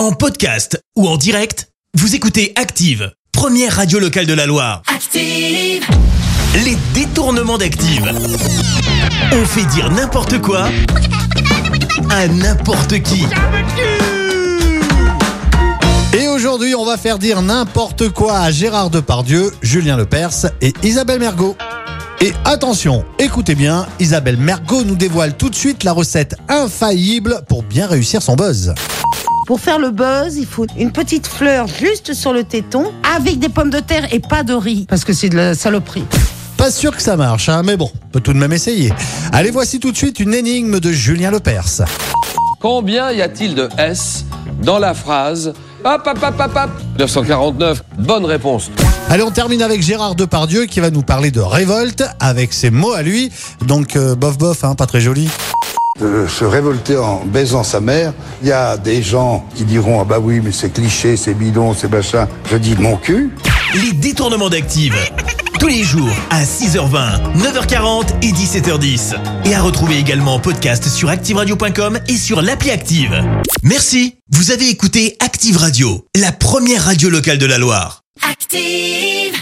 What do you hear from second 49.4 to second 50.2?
avec Gérard